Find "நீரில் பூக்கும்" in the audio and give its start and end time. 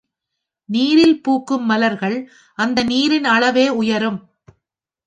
0.69-1.65